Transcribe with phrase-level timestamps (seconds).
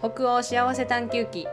[0.00, 1.48] 北欧幸せ探求記。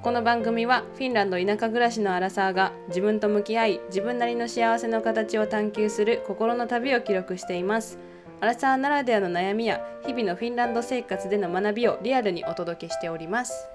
[0.00, 7.98] この番組はフィンランド田舎暮らしのアラサーが自分と向き合い自分なりの幸せの形を探求する心の旅を記録しています。
[8.40, 13.68] アラサーならではの悩みや日々のフィンランド生活での学びをリアルにお届けしております。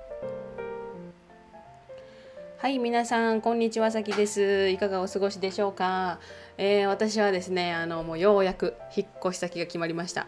[2.59, 4.69] はい皆さんこんにちはさきです。
[4.69, 6.21] いかがお過ごしでしょうか、
[6.57, 10.27] えー、私はですねあのもうようやく引っ越し先が決まりました。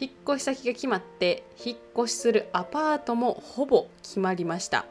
[0.00, 4.86] 引っ越し先が決まって引っ越しするアパートもほぼ決まりました。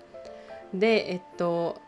[0.73, 1.81] でえっと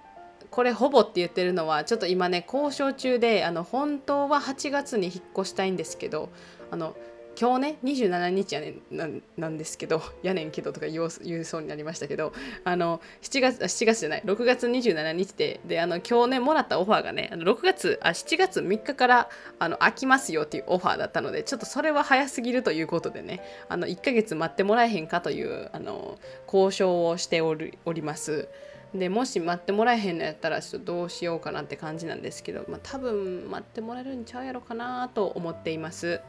[0.50, 6.30] これほぼって言ってるのはちょっと今ね交渉中であの本当は8月に引っ越したいんですけど
[6.70, 6.96] あの
[7.40, 11.10] 今日ね27日やねんなんですけど やねんけどとか言う
[11.44, 12.34] そうになりましたけど
[12.64, 19.30] あの7月7月じゃない6月27日でであの今日ねもらったオファーがねあの6月あ7月3日から
[19.60, 28.48] あの空きますよっていうオファーだったのでちょっとそれは早すぎるということでねあの1ヶ月待ってもらえへんかというあの交渉をしておりおります。
[28.94, 36.22] でもし待ってもらえへんのやったらちょっとどうしようかなって感じなんですけど、まあ、多分待ってもらえるんちゃうやろかなと思っています。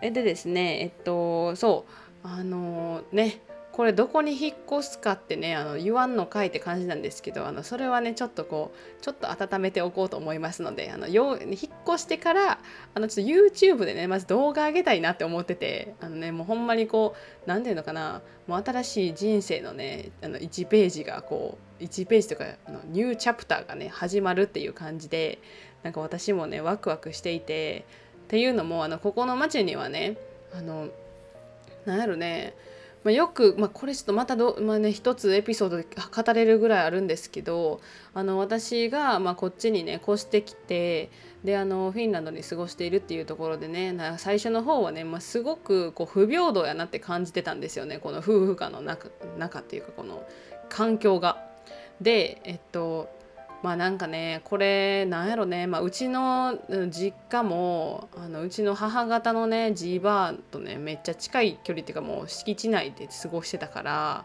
[0.00, 1.84] でですねえっとそ
[2.24, 3.40] うあのね
[3.72, 12.58] これどこに引っ越すかってねあの言わんのかいって感じなんですけどあのそれはねちょっとこうちょっと温めておこうと思いますのであのよ引っ越してから
[12.94, 25.38] あのちょっと YouTube でねまず動画上げたいなって思っててあのねもうほんまにこう何て言うのかなもう新しい人生のねあの1ページがこう1ページとかあのニューチャプターがね始まるっていう感じで
[25.84, 27.86] なんか私もねワクワクしていて
[28.30, 30.16] っていうのもあのここの町にはね
[30.54, 30.86] あの
[31.84, 32.54] なんやろね
[33.02, 37.80] まあ、よく、まあ、これちょっとまたど、まあね、一つエピソードで語れるぐらいあるんですけど
[38.12, 41.10] あの私が、まあ、こっちにね越してきて
[41.42, 49.08] であのフィンランドに過ごしているっていうところでね最初の方はね、まあ、すごくこう不平等やなって感じてたんですよねこの夫婦間の中
[49.38, 50.22] 中っていうかこの
[50.68, 51.48] 環境が。
[52.00, 53.10] でえっと
[53.62, 64.24] まあなんかねこれなんやろね、まあ、うちの実家もあのうちの母方のねじいばあとねめっちゃ近い距離っていうかもう敷地内で過ごしてたから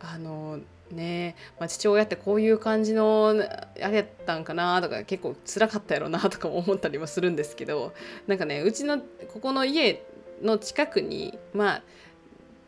[0.00, 0.58] あの
[0.90, 3.34] ね、まあ、父親ってこういう感じの
[3.82, 7.94] あれやったんかなとか結構辛かったやろなとかも思ったりもするんですけど
[8.26, 10.04] なんかねうちのここの家
[10.42, 11.82] の近くにまあ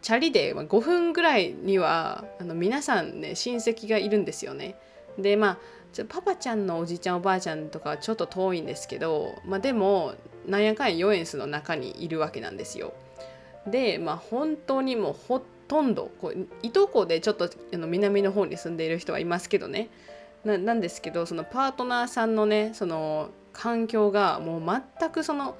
[0.00, 4.76] チャリで5分ぐらいにはあの皆さんね親戚がいるんですよね。
[5.18, 5.58] でまあ
[5.92, 10.14] ちょパパちゃんのおじいちゃんおばあちゃんとかはちょっと遠いんですけど、まあ、でも
[10.46, 12.92] なんやかんやヨエンスの中にいるわけなんですよ。
[13.66, 19.88] でまあ本当にもうほとんどこういとこでちょっとあの南の方に住んでいる人はいますけどね
[20.44, 25.56] なんですけどそのパートナーさんのねその環境がもう全くその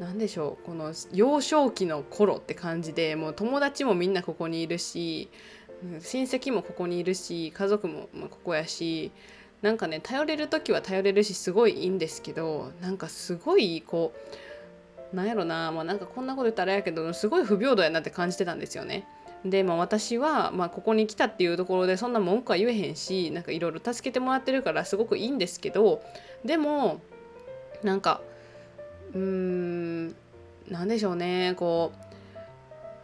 [0.00, 5.30] 何でしょうこの幼少期の頃って感じでもう友達もみんなここにいるし
[6.00, 9.12] 親戚もここにいるし家族もここやし
[9.62, 14.12] なんかね頼れる時は頼れるしすごいいいんですけどなんかすごいこ
[15.12, 19.06] うなんやろな、まあ、なんかこんなこと言ったらやけどすごい不平等やなって感じてたんですよね。
[19.44, 26.02] で、まあ、私は、まあ、ここに来たっていうところでそんな文句は言えへんしなんかいろいろ助けてもらってるからすごくいいんですけど
[26.44, 27.00] でも
[27.82, 28.20] なんか
[29.14, 30.08] うーん
[30.68, 32.05] なんでしょうねこう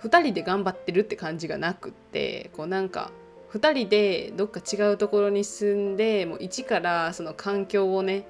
[0.02, 3.10] 2人で頑張ってるって感じがなくってこうなんか
[3.52, 8.26] 2人でどっか違うところに住んでもう一からその環境をね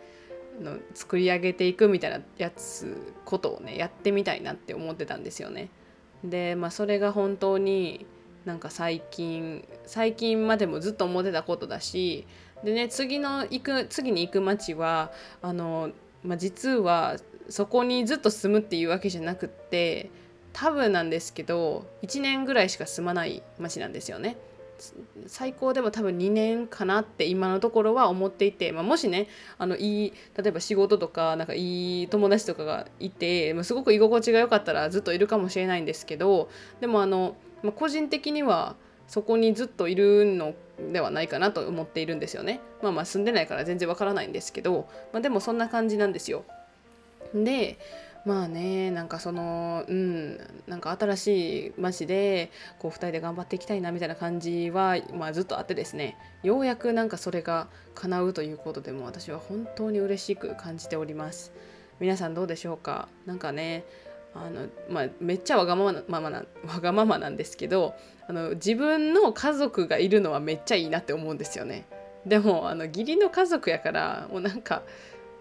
[0.60, 5.70] の作り上げていくみたいなやつことをねやってみたいなって思ってたんですよね。
[6.24, 8.06] でまあそれが本当に
[8.44, 12.26] なんか最近最近までもずっと思ってたことだし
[12.64, 15.90] でね次の行く次に行く町はあの、
[16.22, 17.16] まあ、実は
[17.48, 20.10] そこにずっと住むっていうわけじゃなくって
[20.52, 24.36] 多分なんですけど1年ぐらいしか住まない町なんですよね。
[25.28, 36.50] 最高でも多分2年かなって今のところは思っていて、まあ、もしねあのいい例えば仕事とかなんかいい友達とかがいて、まあ、すごく居心地が良かったらずっといるかもしれないんですけど
[36.80, 38.74] でもあの、まあ、個人的には
[39.06, 40.54] そこにずっといるの
[40.92, 42.60] ではないかなと思っているんですよね。
[42.82, 46.44] まあまあ住んでないから全然わからないんですけど、まあ、でもそんな感じなんですよ。
[47.34, 47.78] で
[48.24, 50.38] まあねなんかそのうん
[50.68, 61.52] なんか新しい街でこう2人で頑張っていきたいなみたいな感じは、まあ、ずっとあってですねようやくなんかそれが叶うということでも私は本当に嬉しく感じております。
[62.00, 63.08] 皆さんどうでしょうか？
[63.26, 63.84] なんかね
[64.34, 67.94] あのまあ、めっちゃわがままなわがままなんですけど
[68.26, 71.86] あの自分の家族がいるのはめっちゃいいなって思うんですよね。
[72.24, 74.82] でもあの義理の家族やからもうなんか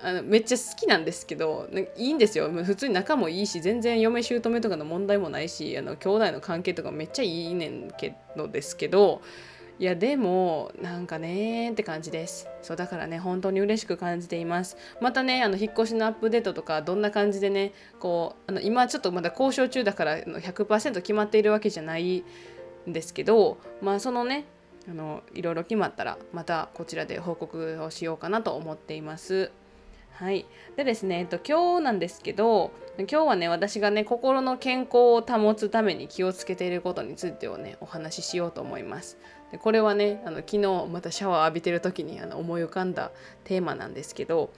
[0.03, 2.49] あのめっちゃ好きなんですけどいいんですよ。
[2.49, 9.21] 普通に仲もいいし全然嫁姑とかの問題もないしあの兄弟の関係とかめっちゃいいねんけどですけど
[9.79, 12.47] いやでもなんかねって感じです。
[12.61, 14.77] そうだからね本当に嬉しく感じています。
[15.01, 22.23] またねあの引っ越しのアップデートとかどんな感じでねこうあの今ちょっとまだ交渉中だから100%決まっているわけじゃない
[22.87, 24.45] んですけどまあそのね
[24.89, 29.51] あのいろいろ決まったらまたこちらで報告をしようかなと思っています。
[30.21, 30.45] はい、
[30.75, 32.69] でですね、えっと、今日なんですけど
[32.99, 39.17] 今日はね私がね心の健康を保つために気をつけていることについてをねお話ししようと思います。
[39.51, 43.09] でこれはねあの昨日またシャワー浴びてる時にあの思い浮かんだ
[43.45, 44.51] テーマなんですけど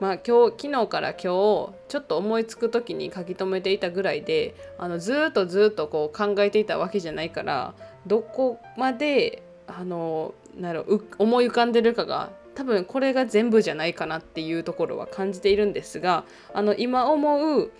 [0.00, 7.74] まあ今日昨日から今日ちょっと思いつく時に書き留めていたぐらいであのずっとずっとこう考えていたわけじゃないから
[8.06, 10.86] どこまであのなる
[11.18, 17.72] 思い浮かんでるかが多分これが全部じゃないかなっていうところは感じているんですがあの今思う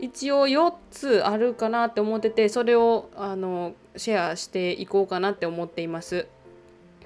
[0.00, 6.26] 一応4つあるかなって思っててそれをあのシェアしていこうかなって思っています。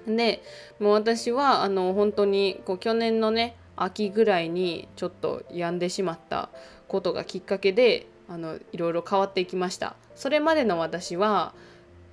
[0.06, 0.42] で
[0.80, 6.48] もう私はあの本当にこう去年のね秋ぐらいにちょっと病んでしまった
[6.86, 9.96] ことがきっかけであのいろいろ変わっていきました。
[10.14, 11.52] それまでの私は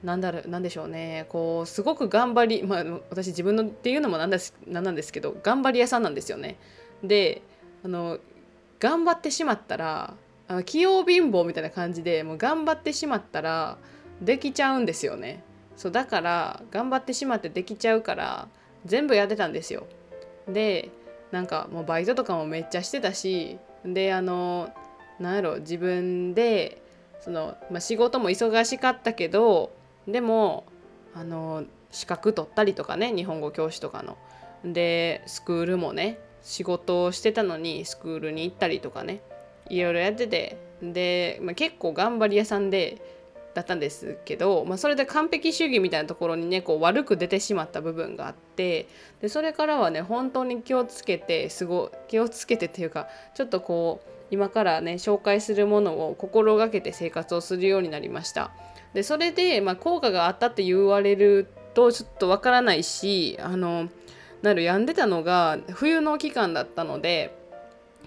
[0.03, 6.57] なんだろうなんでしょうねこうすごく頑張りまあ私自分のっていうのもなんですなんなんですけど頑張り屋さんなんですよね。
[7.03, 7.41] で
[7.83, 8.19] あの
[8.79, 10.13] 頑張ってしまったら
[10.47, 13.77] あの器用貧乏みたいな感じでもう頑張ってしまったら
[14.21, 15.43] できちゃうんですよね。
[15.75, 18.47] そうだから頑張ってしまってできちゃうから
[18.85, 19.87] 全部やってたんですよ。
[20.47, 20.89] で
[21.31, 24.69] なんかもうバイトとかもめっちゃしてたしであの
[25.19, 26.81] なんやろ自分で
[27.21, 29.71] その、まあ、仕事も忙しかったけど
[30.07, 30.65] でも
[31.13, 34.17] あの資格取ったりとかね日本語教師とかの。
[34.63, 39.21] でスクールもね仕事をしてたのにスクールに行ったりとかね
[39.69, 43.01] いろいろやっててで、まあ、結構頑張り屋さんで
[43.53, 48.87] だったんですけど、まあ、それで完璧主義みたいなところにねこう悪く出てしまった部分があって
[49.21, 58.51] でそれからはね本当に気をつけてすご気をつけてっていうかちょっとこう今からね紹介するものを心がけて生活をするようになりました。
[58.95, 63.89] でそれで、まあ、効果があったって言われるとちょっとわからないしあの
[64.41, 67.37] なる病んでたのが冬の期間だったので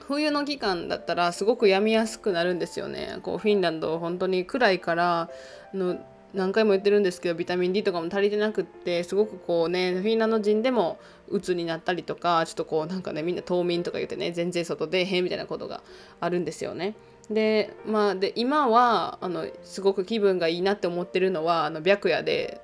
[0.01, 3.19] 冬の期間だったらすごく病みやすくなるんですよね。
[3.23, 5.29] こうフィンランド本当に暗いから
[5.75, 5.99] の
[6.33, 10.99] 何回も言ってるんですけどビタミン D とかも足りてなくってすごくこうねフィンランド人でも
[11.29, 15.83] 鬱になったりとかちょっとこうなんかねみんな冬眠とか言ってね全然外出へんみたいなことが
[16.21, 16.95] あるんですよね。
[17.31, 22.61] でまあで今はあのすごく気分がいいなって思ってるのはあの白夜で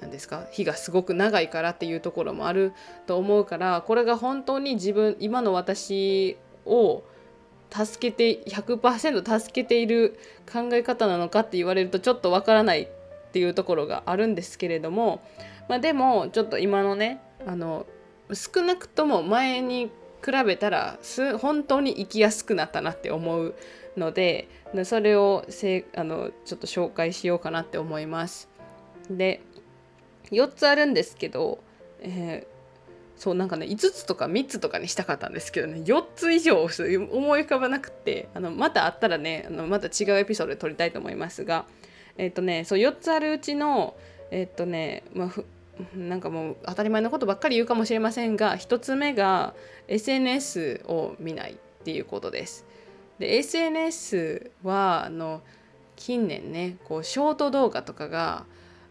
[0.00, 2.72] 何ですか日がすごく長いからっていうところもある
[3.06, 6.36] と思うからこれが本当に自分今の私
[6.66, 7.02] を
[7.70, 10.18] 助けて100%助けている
[10.50, 12.88] 考え方なのかって言われるとちょっとわからないっ
[13.32, 15.22] ていうところがあるんですけれども、
[15.68, 17.86] まあ、でもちょっと今のねあの
[18.32, 19.90] 少なくとも前に
[20.24, 23.54] 比べたらす本当に生きやすくなったなって思う
[23.96, 24.48] ので
[24.84, 28.48] それをせあのちょっと紹介しようかなって思います。
[29.10, 29.40] で
[30.30, 31.62] 4つあるんですけど、
[32.00, 41.66] えー、そうなんかね5つとか3つとかにしたかったんですけどね4つ以上思い浮かばなくてあのまたあったらねあのまた違うエピソードで撮りたいと思いますが
[42.16, 43.96] えっ、ー、とねそう4つあるうちの
[44.30, 45.42] えっ、ー、とねまあ
[45.94, 49.54] なんかもう当たり前のことばっかり言うかもしれませんが1つ目が
[49.88, 52.66] SNS を見ないっていうことです。
[53.18, 55.42] で SNS はあの
[55.96, 58.46] 近年ねこうショート動画とかが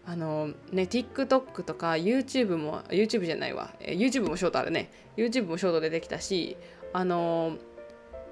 [0.05, 6.57] あのね TikTok とか YouTube も YouTube じゃないわ YouTube もショートあるね YouTube もショートでできたし
[6.93, 7.57] あの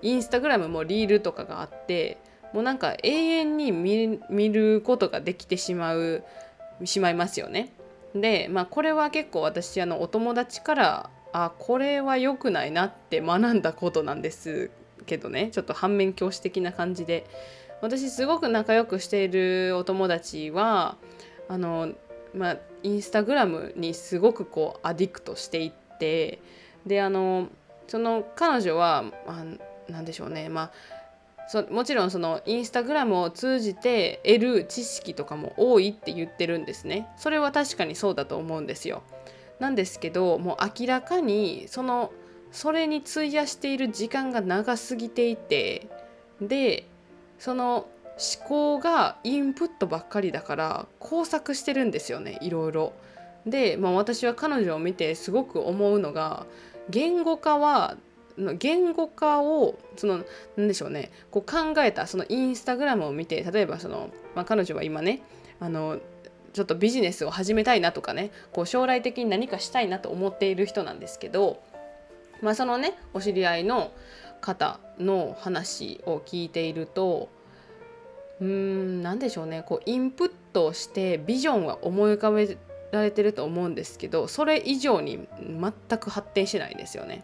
[0.01, 2.17] インスタグラムもリールとかがあって
[2.53, 6.23] もうなんか永遠に見ることができてしまう
[6.85, 7.73] しまいますよね。
[8.21, 14.71] で、まあ、これは結構私あのお友達からあこれは良くないなって学んだことなんです
[15.05, 15.49] けどね。
[15.51, 17.25] ちょっと反面教師的な感じで。
[17.81, 20.97] 私すごく仲良くしているお友達は
[21.47, 21.93] あの
[22.33, 26.39] まあインスタグラムにすごくこうアディクトしていって
[26.85, 27.49] であの
[27.87, 29.05] その彼女は、
[29.87, 30.49] 何でしょうね。
[30.49, 30.71] まあ
[31.47, 39.03] そもちろんそのインスタグラムを通じて得る知識とかも多いって言ってるんですねそれは確かにそうだと思うんですよ
[39.59, 42.11] なんですけどもう明らかにその
[42.51, 45.87] それに費やしている時間が長すぎていて
[46.41, 46.87] で
[47.39, 47.87] その
[48.17, 52.93] 思考がインプットばっかりだから工作してるんですよねいろいろ。
[53.45, 56.45] で、まあ、私は彼女を見てすごく思うのが
[56.89, 57.95] 言語化は
[58.59, 60.23] 言語化をその
[60.55, 65.23] 何でしょうねこう考えたそのインスタグラムを見て例えばその、まあ、彼女は今ね
[65.59, 65.99] あの
[66.53, 71.61] ちょっとビジネスを始めたいなとかねこう将来的に何かしたいなと思っている人なんですけど、
[72.41, 73.91] まあ、そのねお知り合いの
[74.41, 77.29] 方の話を聞いていると
[78.39, 82.57] うーん何でしょうねこうインプットしてビジョンは思い浮かべ
[82.91, 87.23] られてると思うんですけどそれ以上に全く発展してないんですよね。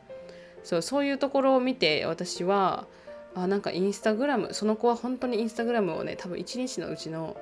[0.64, 2.88] そうそういうところを見て私は
[3.36, 7.36] あなんかインスタグラムその子は本当にインスタグラムをね多分一日のうちの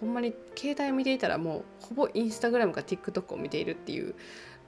[0.00, 4.14] ほんまに携帯を見ていたらもうほぼインスタグラムか TikTok を見ているっていう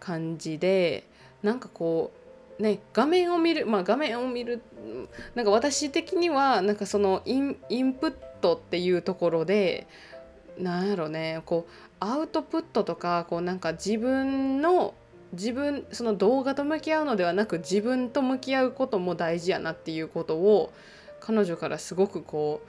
[0.01, 1.09] 感じで
[1.43, 2.13] なんかこ
[2.59, 4.63] うね画面を見るまあ画面を見る
[5.35, 9.87] なんか私的にはなんかそのインインプットっていうところで
[10.59, 14.95] なんやろねこうアウトプットとかこうなんか自分の
[15.35, 20.73] 自分その動画と向き合うのではなく自分と向き合うことも大事やなっていうことを
[21.21, 22.63] 彼女からすごくこ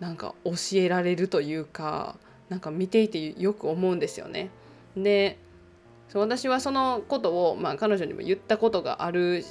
[0.00, 2.16] うなんか教えられるというか
[2.48, 4.50] なんか見ていてよく思うんですよね。
[4.96, 5.38] で
[6.12, 9.42] 私はそのことを、まあ、彼女にも言ったことがある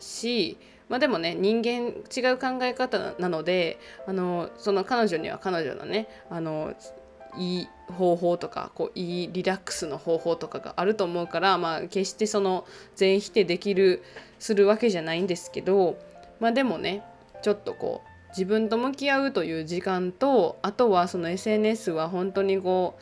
[0.00, 0.56] し、
[0.88, 6.74] まあ、でもね人間違う考え方なのであのその彼女には彼女のねあの
[7.38, 12.66] いい方法とかこういいリラックスの方法とかがあると思うから、まあ、決してその
[12.96, 14.02] 全否定できる
[14.38, 15.96] するわけじゃないんですけど、
[16.40, 17.02] まあ、でもね
[17.42, 22.98] ちょっとこう自分と向き合うという時間とあとはその SNS は本当にこ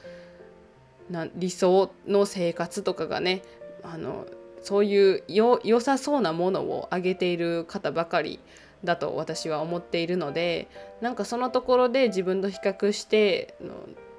[1.11, 3.43] うな理想の生活とかがね
[3.83, 4.27] あの
[4.63, 8.41] そういうよ良さそうなものをあげている方ばかり
[8.85, 10.69] だと私は思っているので
[11.01, 13.55] なんかそのところで自分と比較して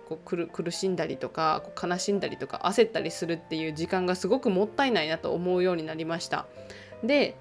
[0.07, 6.45] こう苦しんだりとかこう悲しんだりとか焦ったりするっていう時間がすごくもったいないなと思うようになりました。
[7.03, 7.35] で、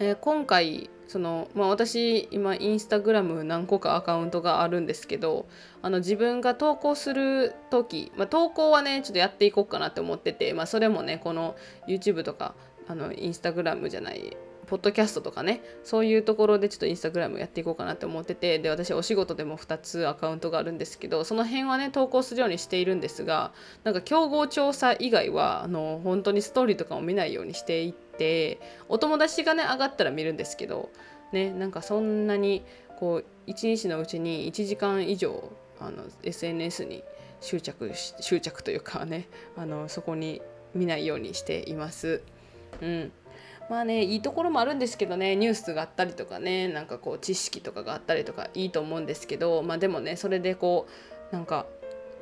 [0.00, 5.46] えー、今回その、まあ、私今インスタグラム何個かアカウントがあるんですけど
[5.82, 11.56] あの自分が投稿する時、まあ、投稿はねちょっとやっていこうかなって思ってて、まあ、それもねこの
[11.86, 12.54] YouTube とか
[12.88, 14.36] あのインスタグラムじゃない
[14.66, 23.52] ポッドキャストとかねそういうところでちょっとインスタグラムやっていこうかなって思っててで私お仕事でも2つアカウントがあるんですけどその辺はね投稿するようにしているんですが
[23.84, 30.90] なんか競合調査以外はあの本当にストーリーとかも見ないようにしていってお友達がね上がったら見るんですけど
[31.32, 32.64] ねなんかそんなに
[32.98, 37.04] こう一日のうちに1時間以上あの SNS に
[37.40, 40.42] 執着執着というかねあのそこに
[40.74, 42.22] 見ないようにしています。
[42.82, 43.12] うん
[43.68, 50.86] まあねいいところもあるんですけどねニュースがあったりとかねなんかこう知識とかがあったりとかいいと思うんですけどまあでもねそれでこ
[51.32, 51.66] うなんか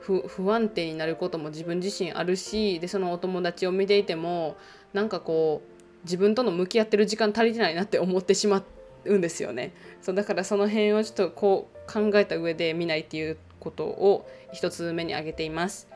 [0.01, 4.57] 不安定になることも自分自身あるしでそのお友達を見ていても
[4.93, 8.63] なんかこう自分との向き合ってる時間足りてないなって思ってしま
[9.07, 9.73] うんですよね
[10.03, 15.94] そうだからその辺をちょっとこう考えた上で見ないっていうことを一つ目に挙げています。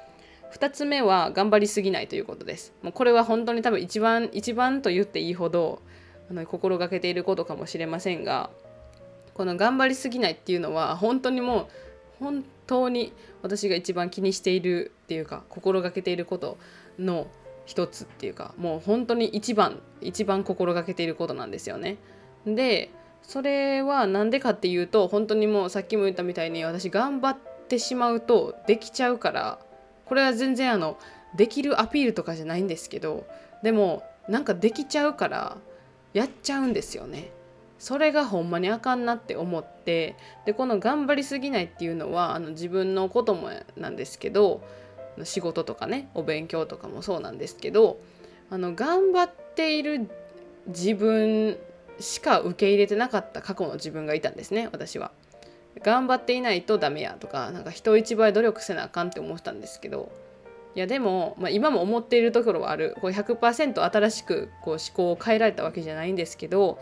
[0.52, 2.72] 2つ目は頑張りすぎないということです。
[2.82, 5.82] もうこれは本当に多分一番一番と言っていいほど
[6.30, 8.50] あの心がけていることかもしれませんが
[9.34, 11.66] この頑張りすぎないっていうのは本当にもう
[12.18, 13.12] 本当に
[13.42, 16.58] 私が一番気にしているっていうか心がけていること
[16.98, 17.28] の
[17.64, 21.98] 一つっていうかもう本当に一番一番心がけていることなんですよね。
[22.46, 22.90] で
[23.22, 27.38] それは何でかっていうと本当にもうさっきも言ったみたいに私頑張っ
[27.68, 29.58] てしまうとできちゃうから
[30.08, 30.98] これは全然あの
[31.36, 33.26] できるアピールとかじゃないんですけど
[33.62, 35.56] でもなんかできちゃうから
[36.12, 37.30] やっちゃうんですよね。
[37.78, 44.62] それがほんまにあかんなって思ってでこの頑張りすぎないっていうのはあの自分のこともなんですけど
[45.22, 48.00] 仕事とかねお勉強とかもそうなんですけど
[48.50, 50.10] あの頑張っている
[50.66, 51.56] 自分
[52.00, 55.12] しか受け入れてなかった過去の自分がいたんですね私は。
[55.82, 60.10] 頑張っていないとダメやとかなんか人一倍努力せなあかんって思ったんですけど
[60.74, 62.94] いやでも、まあ、今も思っているところはある。
[63.00, 66.78] こう100%新しくこう思考を変えられたわけじゃないんですけど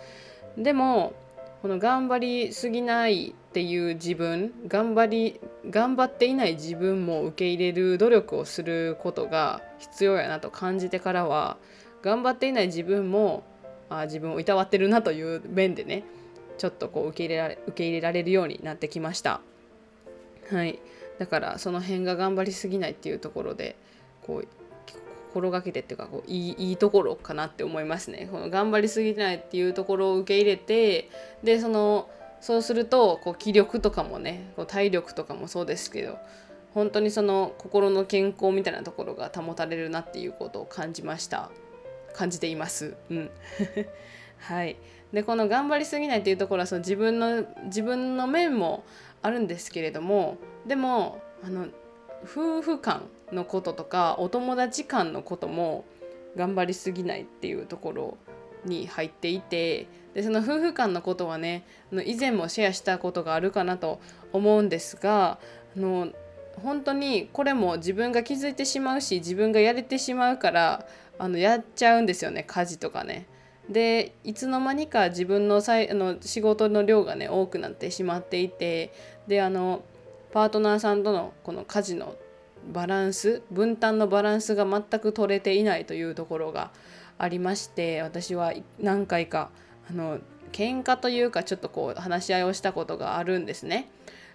[0.58, 1.14] でも
[1.62, 11.56] この頑張りすぎないっていう自分頑張り頑張っていない自分も受け入れる努力をすることが必要やなと感じてからは
[12.02, 13.44] 頑張っていない自分も
[13.88, 16.04] あ自分をいたわってるなという面でね
[16.58, 19.40] ちょっとこう受け入れられ受け入れられるようになってきました。
[20.50, 20.78] はい。
[21.18, 23.76] だからその辺が頑張りすぎないっていうところで
[24.22, 24.48] こう
[25.32, 28.28] 心がけてっていうかこういいいいところかなって思いますね。
[28.30, 31.10] この頑張りすぎないっていうところを受け入れて
[31.42, 32.08] でその
[32.40, 36.18] そうするとこう気力とかもねこう体力とかもそうですけど
[36.74, 41.50] 本当にその心の健康みたいなところが保たれるなっていうことを感じました。
[42.16, 42.94] 感じています。
[43.10, 43.30] うん。
[44.38, 44.76] はい。
[45.16, 48.84] でこの頑張りすぎないっていうところはその自分の自分の面も
[49.22, 51.68] あるんですけれどもでもあの
[52.24, 53.00] 夫婦間
[53.32, 55.86] のこととかお友達間のことも
[56.36, 58.18] 頑張りすぎないっていうところ
[58.66, 61.64] に入っていてでその夫婦間のことはね
[62.04, 64.02] 以前もシェアしたことがあるかなと
[64.34, 65.38] 思うんですが
[65.74, 66.12] あの
[66.62, 70.86] 本当にこれも自分が気づいてしまうし自分がやれてしまうから
[71.18, 73.26] あのやっちゃうんですよね家事とかね。
[73.68, 78.92] でいつの間にか自分のさいあの仕事の量がね多くなってしまっていて
[79.26, 79.82] であの
[80.32, 82.14] パートナーさんとのこの家事の
[82.72, 86.70] バランス分担のバランスが全く取れていないというところが
[87.18, 89.50] ありまして私は何回か
[89.88, 90.18] あの
[90.52, 93.90] 喧嘩というかちょっとこう話し合いをしたことがあるんですね。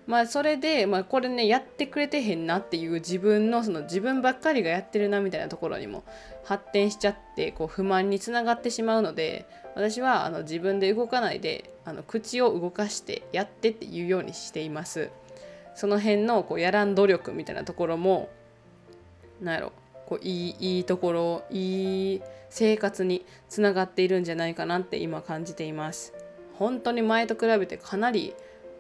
[0.08, 6.04] まあそれで、まあ、これねやってくれてへんなっていう自分のその自分ばっかりがやってるなみたいなところにも
[6.44, 15.10] 発展しちゃってこう不満につながってしまうので私はあの自分で動かないであの口を動かしてやってっていうようにしています。
[15.74, 18.30] その辺のこうやらん努力みたいなところも
[19.42, 19.72] なんやろ
[20.06, 26.14] こういいいいところいい生活につながっているんじゃないかなって今感じています。
[26.56, 28.36] 本当に前と比べてかなり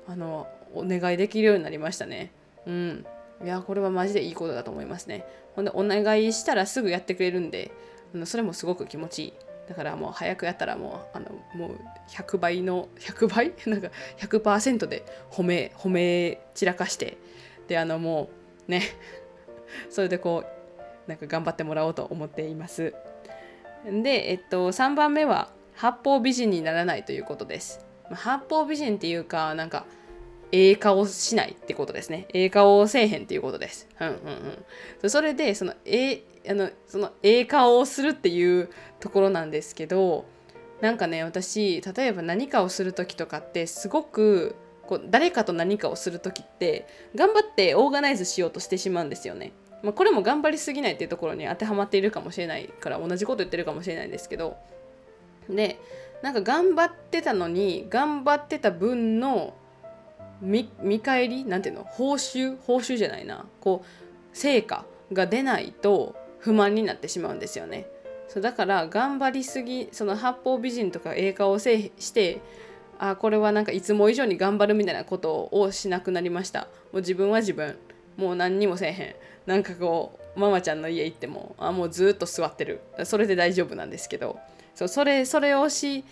[0.07, 2.31] あのお願いできるようになりましたね。
[2.65, 3.05] うん。
[3.43, 5.25] いや、これはマジでいいことだと思いますね。
[5.55, 7.71] ほんで、お願いしたらすぐやってくれるんで、
[8.13, 9.33] あのそれもすごく気持ちいい。
[9.67, 13.53] だからもう早くやったらもう、あの、もう100倍の、100倍？
[13.67, 17.17] なんか100%で褒め、褒め散らかして、
[17.67, 18.29] で、あのも
[18.67, 18.81] うね、
[19.89, 22.93] それでこう、なんか頑張ってもらおうと思っています。
[23.85, 27.85] で、えっと、3番目は、八方美人にならないということです。
[28.11, 29.85] 八方美人っていうか、なんか、
[30.51, 32.27] ええ顔しないってことですね。
[32.34, 33.88] ええ顔せえへんっていうことです。
[34.00, 34.15] うんうん
[35.03, 35.10] うん。
[35.10, 40.25] それで、その、えあの、その、ええ顔をするっていうところなんですけど、
[40.81, 44.55] なんかね、私、例えば何かをする時とかって、すごく、
[44.88, 49.53] こう誰かと何かをする時って頑張ってオーガナイズしようとしてしまうんですよね。
[49.83, 54.57] まあ、これも頑張りすぎないっていうところに当てはまっているかもしれないから同じこと言ってるかもしれないんですけど
[55.50, 55.79] で
[56.22, 59.55] なんか頑張ってたのに頑張ってた分の
[60.41, 61.83] 見返りなんていうの？
[61.83, 62.57] 報酬？
[62.65, 63.45] 報酬じゃないな。
[63.59, 63.87] こう
[64.33, 67.87] 成果が出ないと不満になってしまうんですよね。
[68.27, 72.39] そうだから頑張りすぎその八方美人とか映画をせして
[72.97, 76.61] あこれはなんかいつも以上に頑張るみたいなことをしなくなりました。
[76.61, 77.77] もう自分は自分。
[78.17, 79.15] もう何にもせえへん。
[79.45, 82.81] なんかこうママちゃんの家行ってもあもうずっと座ってる。
[83.03, 84.39] それで大丈夫なんですけど。
[84.73, 86.05] そうそれそれをし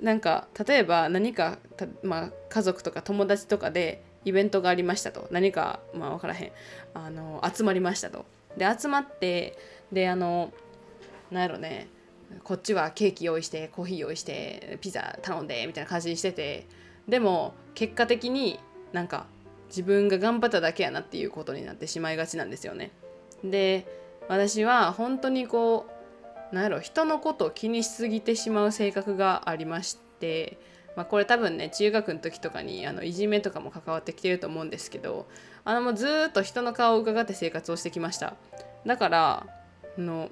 [0.00, 1.58] なんか例えば何か
[2.02, 5.28] まあ、家族とか友達とかでイベントがありましたと。
[5.30, 6.52] 何かまあ分からへん。
[6.94, 8.24] あの集まりましたと。
[8.56, 9.56] で集まって
[9.90, 10.52] であの
[11.30, 11.88] なんやろね。
[12.44, 16.66] こっちはケーキ用意してコーヒー用意してピザ頼んでみたいな感じにしてて。
[17.08, 18.60] でも結果的に
[18.92, 19.26] なんか
[19.68, 22.92] 自分が頑張っただけやなっていうことになってしまいがちなんですよね。
[23.42, 23.86] で
[24.28, 25.91] 私は本当にこう
[26.52, 30.58] なんやろ人のことを気にしすぎてしまう性格がありまして
[30.96, 35.26] まあ、これ多分ね中学の時とかにあのいじめとかも関わってきてると思うんですけど
[35.64, 38.34] あのもうずっと人の顔を伺って生活をしてきました。
[38.84, 39.46] だから
[39.96, 40.28] の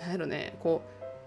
[0.00, 0.82] なんやろねこ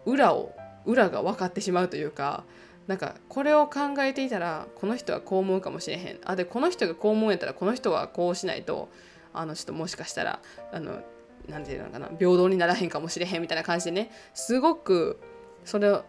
[0.05, 0.53] う裏を
[0.85, 2.43] 裏が分かってしまうというか
[2.87, 6.19] なんかこれを考えていたらこの人はこう思うかもしれへん。
[6.23, 8.89] あでこの人がこう思うんやったらこの人はこうしないと
[9.33, 10.39] あのちょっともしかしたら
[10.71, 11.01] あの
[11.47, 15.19] なんていうのかな平等にならへんかもしれへんみたいな感じでねすごく
[15.65, 16.03] それを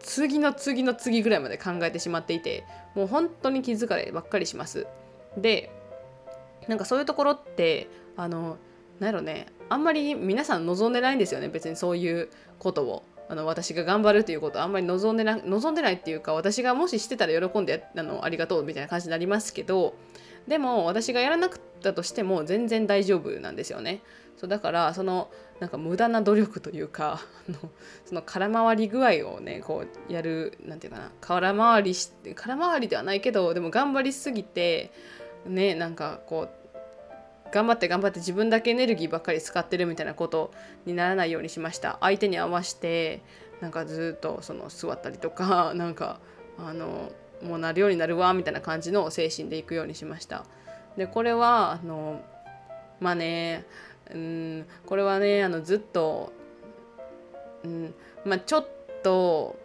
[0.00, 2.64] 次の次の次ぐらいまで考えてしまっていて
[2.94, 4.86] もう本当に気づかればっかりします。
[5.36, 5.70] で
[6.68, 8.58] なんかそういうところってあの
[9.00, 13.02] なんやろねあんまり皆さん望んでないんですよね別にそういうことを。
[13.30, 19.96] あの私が頑張るということはあんまり望んでな望んでないっていうか私がもししてたら喜んであのありがとうみたいな感じになりますけど
[20.46, 24.00] でも私がやらなくったとしても全然大丈夫なんですよね。
[24.38, 27.20] そうだからそのなんか無駄な努力というか
[28.06, 34.92] その空回り具合をねこうやるなんていうかな空回りして空回りではないけどでも頑張りすぎて
[35.46, 36.58] ねなんかこう
[37.50, 40.52] 頑張って頑張って自分だけエネルギーばっかり使ってるみたいなこと
[40.84, 41.98] にならないようにしました。
[42.00, 43.22] 相手に合わせて
[43.60, 46.20] なんかずっとその座ったりとか なんか
[46.58, 47.10] あの
[47.42, 50.44] もうなるようになるわみたいな感じの精神でいくようにしました。
[50.96, 52.22] でこれはあの
[53.00, 53.64] まあね
[54.12, 56.32] うんこれはねあのずっと、
[57.64, 57.94] うん
[58.24, 58.68] まあ、ちょっ
[59.02, 59.58] と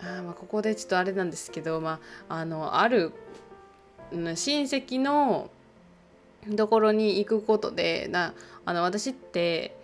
[0.00, 3.12] あまあここでちょっとあれなんですけど、まあ、あのある、
[4.10, 5.50] 親戚の
[6.56, 9.76] ところに行くことでなあの私って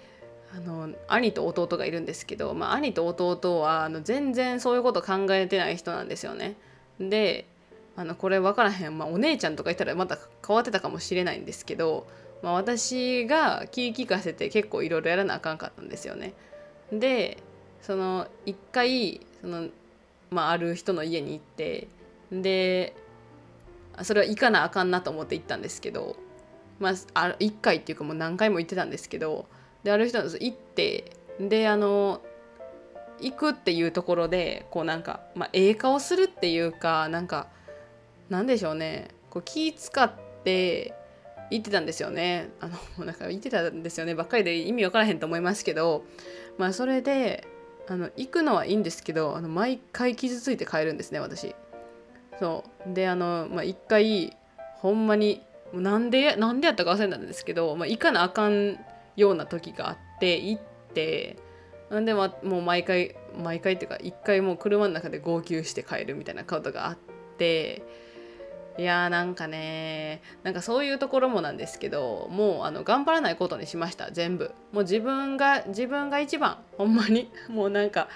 [0.55, 6.57] あの兄と弟がいるんですけど、まあ、兄と弟はあの全然そういうこと考えてない人なんですよね。
[6.99, 7.47] で
[7.97, 12.07] あのこれ分からへん、まあ、お姉ちゃんとかいたらまた変わってたかもしれないんですけど、
[12.43, 16.35] まあ、私が気利かせて結構いろいろやらなあかんかったんですよね。
[16.93, 17.39] で
[17.83, 19.69] その一回その、
[20.31, 21.89] まあ、ある人の家に行って
[22.33, 22.95] で
[24.03, 26.17] それは行かなあかんなと思って行ったんですけど
[26.79, 29.47] まああ1回っていうかもう何回も行ってたんですけど
[29.83, 32.21] である人行ってであの
[33.21, 37.49] 行くっていうところでこうなんか、まあ、ええ顔するっていうかなんか
[38.29, 40.13] なんでしょうねこう気使っ
[40.45, 40.95] て
[41.51, 42.51] 言ってたんですよね。
[42.61, 46.05] あのなんか言ってたんですよねばっかりで意味わからへんと思いますけど
[46.59, 47.47] まあそれで
[47.89, 51.55] あの行くのはいいんですけどあの毎回傷ついて帰るんですね私。
[52.39, 52.95] そう。
[52.95, 54.37] であのまあ一回
[54.77, 58.79] ほんまになんでなんでやったか忘れたんですけど、まあ、行かなあかん
[59.17, 60.63] ような時があって行っ
[60.95, 61.37] て
[61.95, 66.99] んで、ま、もう毎回毎回っていうか一回もう車の中で号泣して帰るみたいなことがあっ
[67.39, 67.83] て
[68.79, 74.53] いやーなんかねなんかそういうところもなんですけどもうあの頑張らないことにしました全部。
[74.73, 77.31] もう自分が自分が一番ほんまに。
[77.51, 78.09] もうなんか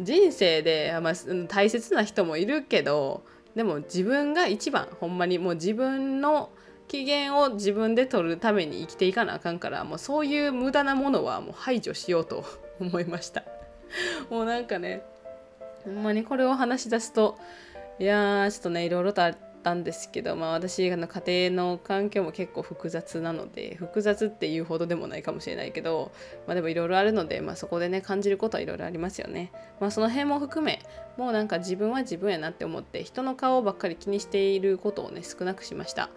[0.00, 1.12] 人生で、まあ、
[1.48, 3.22] 大切な人もいるけど
[3.54, 5.38] でも自分が一番ほんまに。
[5.38, 6.48] もう自分の
[6.88, 12.44] 機嫌を自分で取るために生きていかなあかんからもうそういう無駄なものはもう排除しようと
[12.80, 13.42] 思いました。
[14.30, 15.02] もうなんかね
[15.84, 17.38] ほんまにこれを話し出すと
[17.98, 26.12] いやーちょっとねいろいろとあったんですけど、まあ、私の家庭の環境も結構複雑なので複雑っていうほどでもないかもしれないけど、
[26.46, 29.50] まあ、でもいろいろあるので、まあ、そこでね感じることはいろいろありますよね。
[29.80, 30.78] まあ、その辺も含め
[31.16, 36.10] もうなんか自分は自分やなって思って人の顔ばっかり気にしていることをね少なくしました。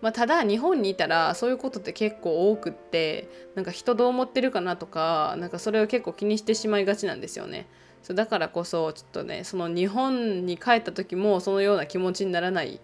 [0.00, 7.66] まあ、ただ日本にいたらそういうことって結構多くってなんか人どう思ってるかなとかなんかそれを結構気にしてしまいがちなんですよね。
[8.02, 12.80] そうだからこそちょっとねその日本に帰った時もそのような気持ちにならない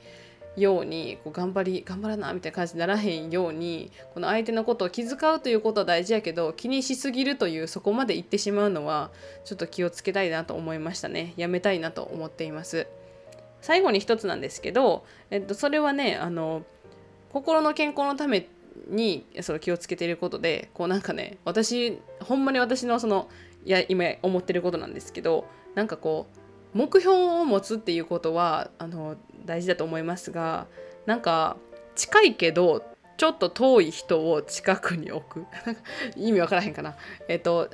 [0.56, 9.10] ようにこう頑張り頑張らなみたいな感じにならへんようにこの相手のことを気遣うということは大事やけど気にしすぎるというそこまで言ってしまうのは
[9.44, 11.34] ちょっと気をつけたいなと思いましたね。
[11.36, 12.86] やめたいなと思っています。
[13.60, 16.64] 最後に一つなんですけど、えっと、それはねあの
[17.32, 18.48] 心の健康のため
[18.88, 23.28] にその気をつけていることでこうなんかね私ほんまに私のその
[23.70, 26.26] や今思ってることなんですけどなんかこ
[26.74, 30.66] う目標を持つっていうことはあの大事だと思いますが
[31.06, 31.56] なんか
[31.94, 32.84] 近いけど
[33.16, 35.46] ちょっと遠い人を近くに置く。
[36.14, 36.96] 意味わからへんかな。
[37.26, 37.68] えっと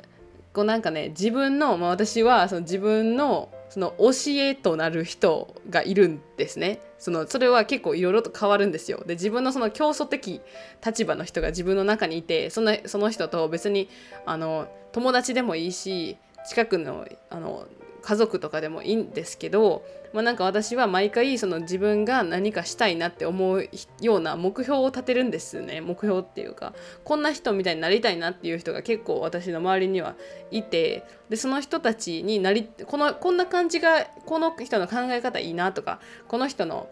[0.53, 6.79] こうなんかね自分の、まあ、私はその自分のその教えとなる人がいるんですね。
[6.97, 9.03] そのそれは結構いろいろと変わるんですよ。
[9.05, 10.39] で自分のその競争的
[10.83, 13.89] 立場の人が自分の中にいてそのその人と別に
[14.25, 16.15] あの友達でもいいし
[16.47, 17.67] 近くのあの
[18.05, 23.67] 家族とかでもいいんですけど、まあ、なんか私は毎回その自分が何かしたいなって思う
[23.99, 25.81] ような目標を立てるんですね。
[25.81, 30.15] 目標っていうかこんな人みたいになりたいなっていう人が結構私の周りには
[30.51, 36.87] いてでその人たちになりこのこんな感じがこの人の考え方いいなとかこの人の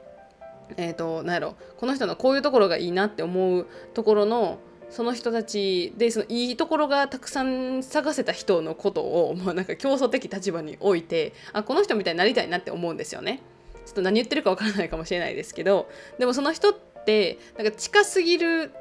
[0.78, 4.58] えーと、と何やろこの人のこういうところがいいなって思うところの
[4.94, 13.42] その人たちでそのいいところがたくさん探せた人のことをもうなんか競争的立場に置いてあこの人みたいになりたいなって思うんですよね。
[13.88, 16.74] ちょっと何言ってるかわからないかもしれないですけどでもその人っ
[17.06, 18.72] てなんか近すぎる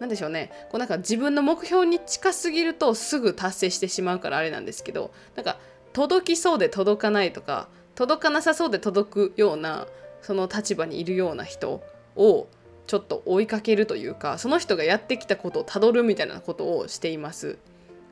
[0.00, 5.58] なんでしょうねこうなんか自分の目標に近すぎるとすぐ達成してしまうからあれなんですけどなんか
[5.92, 9.86] 届きそうで届かないとか届かなさそうで届くような
[10.22, 11.82] その立場にいるような人
[12.16, 12.48] を
[12.86, 17.58] ちょっと追いかけるというかその人がやってきたことをたどるみたいなことをしています。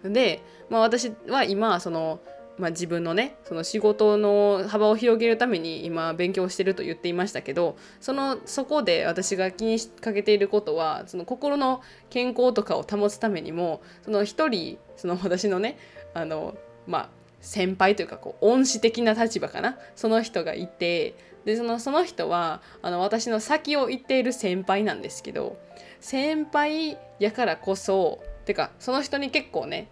[0.03, 2.21] で、まあ、私は今その、
[2.57, 15.77] まあ、自分のねその仕事の幅を広げるために今勉強してると言っていましたけどそのそこで私が気にかけていることはその心の健康とかを保つためにもその一人その私のね
[16.15, 16.57] あの
[16.87, 25.59] まあ先輩というかこう恩師的な立場かなその人がいてでそのその人はあの私の先を行っている先輩なんですけど
[26.01, 29.89] 先輩やからこそてかその人に結構ね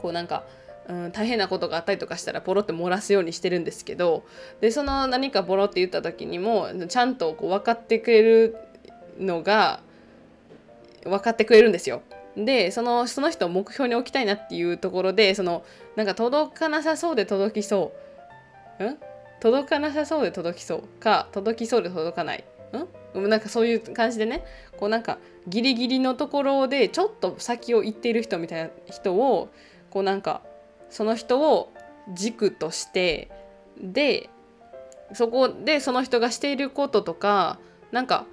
[0.00, 0.44] こうなんか、
[0.88, 4.24] うん、大変なことがあったりとかしたらポロって漏らすようにしてるんですけど
[4.60, 8.56] でその何かポロって言った時にもちゃんとこう分かってくれる
[9.18, 9.80] のが
[11.04, 12.02] 分かってくれるんですよ。
[12.36, 17.92] でそのその人を目標に置きたいなっていうところでそのなんか届かなさそうで届きそ
[18.78, 18.84] う。
[18.84, 18.98] ん？
[19.46, 22.44] 届かなさそうで届きそうか届きそうで届かない。
[23.14, 23.28] ん？
[23.28, 24.44] なんかそういう感じでね。
[24.76, 29.48] こうなんかギリギリのところでちょっと先を行っている人みたいな人を
[29.90, 30.42] こうなんか
[30.90, 31.72] その人を
[32.12, 33.30] 軸として
[33.80, 34.30] で
[35.12, 37.60] そこでその人がしていることとか
[37.92, 38.26] なんか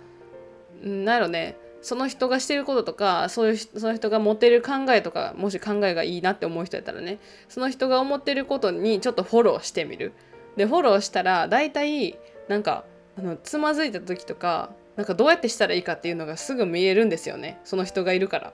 [0.81, 1.57] なんやろね。
[1.83, 7.19] その人がしてることとかそういうその人が持ってる考えとかもし考えがいいなって思う人やったらね。
[7.49, 10.13] その人が思ってることにちょっとフォローしてみる。
[10.55, 12.85] でフォローしたら大体なんか
[13.17, 18.53] あのつまずいた時とかなんかどうやってしたらいいかっていうのがすぐ見えるんですよねその人がいるから。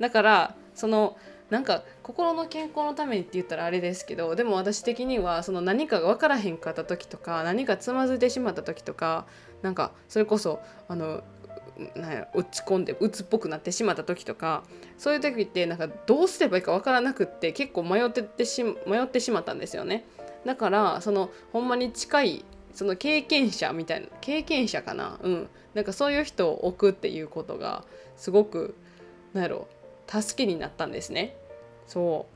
[0.00, 1.16] だからその
[1.50, 9.26] なんか心の健康のためにって言ったらあれですけどでも私的にはその何かが分からへんかった時とか何かつまずいてしまった時とか
[9.62, 11.22] なんかそれこそあの
[11.94, 14.64] なんや落ち込んで鬱っぽくなってしまった時とか
[14.98, 20.04] そういう時ってなんかどうすればいいか分からなくって結構迷っててし迷ってしまったんですよね
[20.46, 25.18] だからそのほんまに近いその経験者みたいな経験者かな？
[25.22, 25.48] うん。
[25.74, 27.84] なんかそういう人を置くっていうことが
[28.16, 28.74] すごく
[29.34, 29.68] なんやろ
[30.06, 31.36] 助けになったんですね。
[31.86, 32.26] そ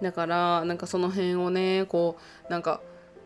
[0.00, 0.04] う。
[0.04, 2.16] だからなんかその辺をねこ
[2.48, 2.80] うなんか、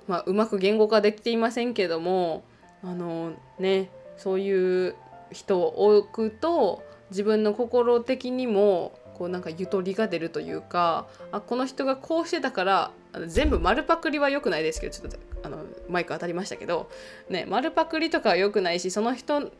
[0.06, 2.44] まあ、うまく言語化できていませんけども
[2.82, 4.94] あのねそういう
[5.32, 12.90] 人を置くと自分の心的にもこうなんかゆとりが出るというかあこの人がこうしてたから
[13.26, 15.58] 全部丸パクリは良くないですけどちょっとあの
[15.90, 16.90] マイク当たりましたけど、
[17.28, 19.52] ね、丸パクリとかは良くないしその人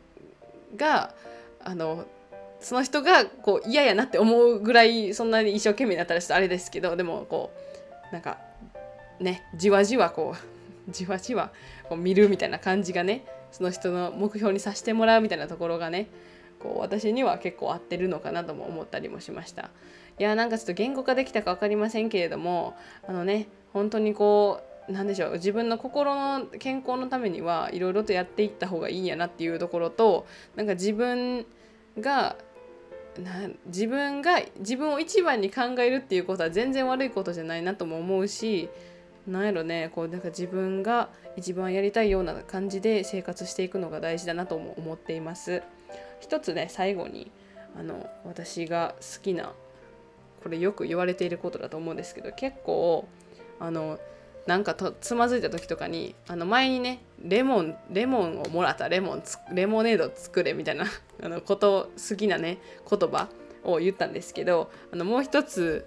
[0.75, 1.13] が
[1.63, 2.05] あの
[2.59, 7.51] その人がこう嫌やなって思うぐらいそんなに一生懸命になったらちょっとあれですけどでもこ
[8.09, 8.39] うなんか
[9.19, 10.39] ねじわじわこう
[10.91, 11.51] じわじわ
[11.87, 16.07] こう見るみたいな感じがねその人の目標にさせてもらうみたいなところがね
[16.61, 19.69] こう私には結構合ってるのかなとも思ったりもしました。
[20.19, 22.75] いやなんかちょっと言語化できたか分かりませんけれども
[23.07, 31.45] あのね本当にこうなんでしょう自分の心の健康のためにはいろいろとやっていった方がいいんやなっていうところとなんか自分
[31.99, 32.35] が
[33.19, 38.69] な自分が自分を一番に考えるっていうことは全然悪いことじゃないなとも思うし
[39.27, 45.61] なんやろねこうなんか自分が一番やりたいような感じで生活していくのが大事だなとも思っています。
[46.21, 47.31] 一つね最後に
[47.77, 49.51] あの私が好きな
[50.43, 53.07] これよく言われていることだと思うんですけど結構
[53.59, 53.99] あの
[54.47, 60.85] なんかとつまずいた時とかにあの前にねレモンレモンをもらったレモンレモネード作れみたいな
[61.21, 62.57] あのこと好きなね
[62.89, 63.29] 言葉
[63.63, 65.85] を言ったんですけどあのもう一つ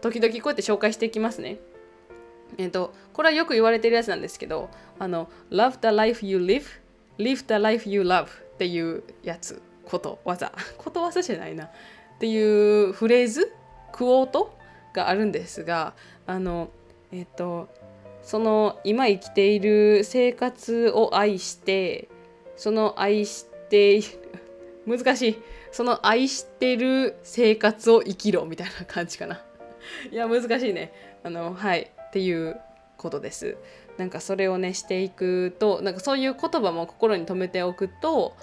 [0.00, 1.58] 時々こうやって紹介していきますね。
[2.58, 6.64] えっ、とこれはよく言われてるやつなんですけどあの Love the life you live
[7.18, 11.66] live the life you love っていうやつことわざ ことわざじゃないな。
[11.66, 11.68] っ
[12.18, 13.52] ていうフレーズ
[13.92, 14.56] クオート
[14.94, 15.94] があるんですが
[16.26, 16.70] あの
[17.12, 17.68] えっと
[18.22, 22.08] その今生きている生活を愛して
[22.56, 24.00] その愛して
[24.86, 25.42] 難しい。
[25.72, 29.44] その愛してる生活を生きろみたいな感じかな。
[30.10, 30.92] いや難しいね。
[31.22, 31.90] あのはい。
[32.06, 32.58] っていう
[32.96, 33.58] ことです。
[33.98, 38.36] なんかそれをねしていくとなんかそういう言葉も心に留めておくと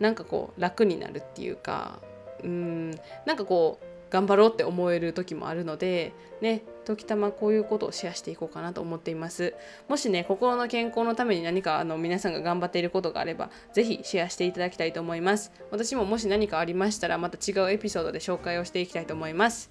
[0.00, 2.00] なんかこう楽になるっていうか
[2.42, 2.90] うん
[3.24, 9.54] なんかこう頑張ろうって思える時もあるのでね時たまこういうことをシェアしていこうかなと思っています。
[9.88, 15.50] もしね心の健康のために何かあの皆さんが頑張っていることがあれば是非シェアしていただきたいと思います。
[15.72, 19.70] 私ももし何かありましたらまた違うエピソードで紹介をしていきたいと思います。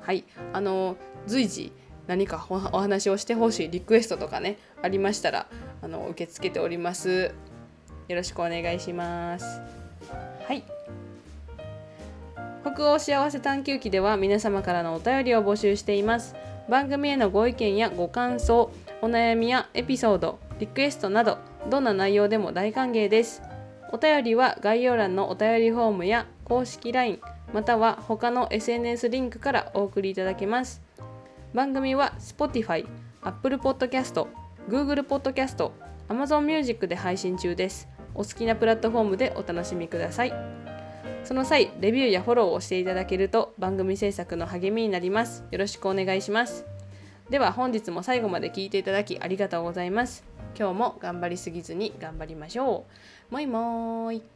[0.00, 0.24] はい。
[0.54, 1.72] あの随時
[2.06, 5.46] 何かお話をしてほしいリクエストとかねありましたら
[5.82, 7.34] あの受け付けております。
[8.08, 9.44] よろしくお願いします。
[10.46, 10.62] はい。
[12.62, 16.34] 北欧幸せ探求記では皆様からのお便りを募集しています。
[16.68, 18.70] 番組へのご意見やご感想
[19.02, 21.38] お悩みやエピソードリクエストなど
[21.68, 23.42] どんな内容でも大歓迎です。
[23.92, 27.20] お便りは概要欄のお便りフォームや公式 LINE
[27.52, 30.82] または他の SNS リンクからお送りいただけます
[31.54, 32.84] 番組は Spotify、
[33.22, 34.26] Apple Podcast、
[34.68, 35.70] Google Podcast、
[36.08, 37.88] Amazon Music で配信中です。
[38.12, 40.32] お好きなプラットフォームでお楽しみください。
[41.22, 45.44] その際、レビューやフォローをしていただけると番組制作の励みになります。
[45.52, 46.66] よろしくお願いします。
[47.30, 50.24] では本日も最後まで聞いていただきありがとうございます。
[50.58, 52.84] 今日も頑張りすぎずに頑張りましょ
[53.30, 53.32] う。
[53.32, 54.33] もいもーい。